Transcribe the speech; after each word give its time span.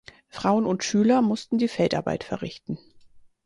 Frauen 0.29 0.65
und 0.65 0.83
Schüler 0.83 1.21
mussten 1.21 1.59
die 1.59 1.67
Feldarbeit 1.67 2.23
verrichten. 2.23 2.79